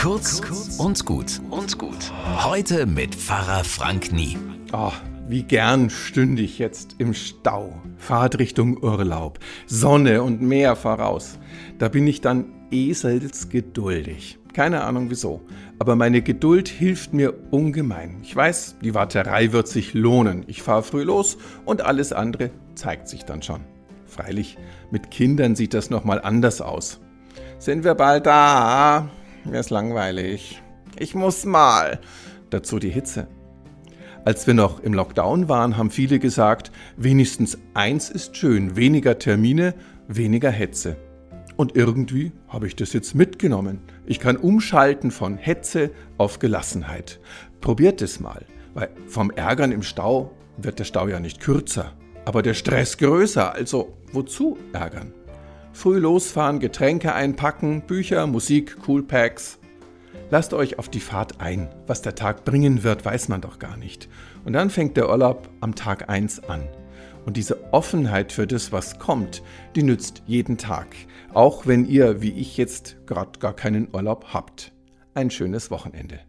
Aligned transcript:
Kurz 0.00 0.40
und 0.78 1.04
gut 1.04 1.42
und 1.50 1.76
gut. 1.76 2.10
Heute 2.42 2.86
mit 2.86 3.14
Pfarrer 3.14 3.64
Frank 3.64 4.12
Nie. 4.12 4.38
Oh, 4.72 4.92
wie 5.28 5.42
gern 5.42 5.90
stünde 5.90 6.40
ich 6.40 6.58
jetzt 6.58 6.94
im 6.96 7.12
Stau. 7.12 7.74
Fahrt 7.98 8.38
Richtung 8.38 8.82
Urlaub. 8.82 9.38
Sonne 9.66 10.22
und 10.22 10.40
Meer 10.40 10.74
voraus. 10.74 11.38
Da 11.78 11.90
bin 11.90 12.06
ich 12.06 12.22
dann 12.22 12.46
eselsgeduldig. 12.70 14.38
Keine 14.54 14.84
Ahnung 14.84 15.10
wieso. 15.10 15.42
Aber 15.78 15.96
meine 15.96 16.22
Geduld 16.22 16.68
hilft 16.68 17.12
mir 17.12 17.34
ungemein. 17.50 18.20
Ich 18.22 18.34
weiß, 18.34 18.76
die 18.82 18.94
Warterei 18.94 19.52
wird 19.52 19.68
sich 19.68 19.92
lohnen. 19.92 20.44
Ich 20.46 20.62
fahre 20.62 20.82
früh 20.82 21.02
los 21.02 21.36
und 21.66 21.82
alles 21.82 22.14
andere 22.14 22.52
zeigt 22.74 23.06
sich 23.06 23.26
dann 23.26 23.42
schon. 23.42 23.60
Freilich, 24.06 24.56
mit 24.90 25.10
Kindern 25.10 25.56
sieht 25.56 25.74
das 25.74 25.90
nochmal 25.90 26.22
anders 26.22 26.62
aus. 26.62 27.00
Sind 27.58 27.84
wir 27.84 27.94
bald 27.94 28.24
da? 28.24 29.10
Mir 29.50 29.58
ist 29.58 29.70
langweilig. 29.70 30.62
Ich 30.96 31.16
muss 31.16 31.44
mal. 31.44 31.98
Dazu 32.50 32.78
die 32.78 32.88
Hitze. 32.88 33.26
Als 34.24 34.46
wir 34.46 34.54
noch 34.54 34.78
im 34.78 34.94
Lockdown 34.94 35.48
waren, 35.48 35.76
haben 35.76 35.90
viele 35.90 36.20
gesagt, 36.20 36.70
wenigstens 36.96 37.58
eins 37.74 38.10
ist 38.10 38.36
schön, 38.36 38.76
weniger 38.76 39.18
Termine, 39.18 39.74
weniger 40.06 40.50
Hetze. 40.50 40.96
Und 41.56 41.74
irgendwie 41.74 42.30
habe 42.46 42.68
ich 42.68 42.76
das 42.76 42.92
jetzt 42.92 43.16
mitgenommen. 43.16 43.80
Ich 44.06 44.20
kann 44.20 44.36
umschalten 44.36 45.10
von 45.10 45.36
Hetze 45.36 45.90
auf 46.16 46.38
Gelassenheit. 46.38 47.18
Probiert 47.60 48.02
es 48.02 48.20
mal, 48.20 48.46
weil 48.74 48.90
vom 49.08 49.32
Ärgern 49.32 49.72
im 49.72 49.82
Stau 49.82 50.30
wird 50.58 50.78
der 50.78 50.84
Stau 50.84 51.08
ja 51.08 51.18
nicht 51.18 51.40
kürzer, 51.40 51.96
aber 52.24 52.42
der 52.42 52.54
Stress 52.54 52.98
größer. 52.98 53.52
Also 53.52 53.96
wozu 54.12 54.58
ärgern? 54.72 55.12
Früh 55.80 55.96
losfahren, 55.96 56.60
Getränke 56.60 57.14
einpacken, 57.14 57.80
Bücher, 57.80 58.26
Musik, 58.26 58.76
Coolpacks. 58.84 59.58
Lasst 60.28 60.52
euch 60.52 60.78
auf 60.78 60.90
die 60.90 61.00
Fahrt 61.00 61.40
ein. 61.40 61.70
Was 61.86 62.02
der 62.02 62.14
Tag 62.14 62.44
bringen 62.44 62.82
wird, 62.82 63.06
weiß 63.06 63.28
man 63.28 63.40
doch 63.40 63.58
gar 63.58 63.78
nicht. 63.78 64.10
Und 64.44 64.52
dann 64.52 64.68
fängt 64.68 64.98
der 64.98 65.08
Urlaub 65.08 65.48
am 65.62 65.74
Tag 65.74 66.10
1 66.10 66.44
an. 66.50 66.68
Und 67.24 67.38
diese 67.38 67.72
Offenheit 67.72 68.30
für 68.30 68.46
das, 68.46 68.72
was 68.72 68.98
kommt, 68.98 69.42
die 69.74 69.82
nützt 69.82 70.22
jeden 70.26 70.58
Tag. 70.58 70.88
Auch 71.32 71.66
wenn 71.66 71.86
ihr, 71.86 72.20
wie 72.20 72.32
ich 72.32 72.58
jetzt, 72.58 72.98
gerade 73.06 73.38
gar 73.38 73.56
keinen 73.56 73.88
Urlaub 73.90 74.34
habt. 74.34 74.72
Ein 75.14 75.30
schönes 75.30 75.70
Wochenende. 75.70 76.20